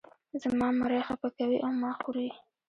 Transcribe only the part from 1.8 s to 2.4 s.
ما خورې.